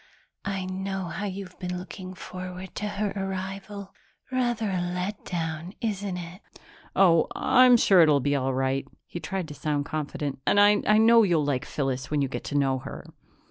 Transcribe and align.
"I 0.45 0.65
know 0.65 1.05
how 1.09 1.27
you've 1.27 1.59
been 1.59 1.77
looking 1.77 2.15
forward 2.15 2.73
to 2.73 2.87
her 2.87 3.13
arrival. 3.15 3.93
Rather 4.31 4.71
a 4.71 4.79
letdown, 4.79 5.75
isn't 5.79 6.17
it?" 6.17 6.41
"Oh, 6.95 7.27
I'm 7.35 7.77
sure 7.77 8.01
it'll 8.01 8.19
be 8.19 8.35
all 8.35 8.51
right." 8.55 8.87
He 9.05 9.19
tried 9.19 9.47
to 9.49 9.53
sound 9.53 9.85
confident. 9.85 10.39
"And 10.47 10.59
I 10.59 10.73
know 10.97 11.21
you'll 11.21 11.45
like 11.45 11.65
Phyllis 11.65 12.09
when 12.09 12.19
you 12.23 12.27
get 12.27 12.43
to 12.45 12.57
know 12.57 12.79
her." 12.79 13.05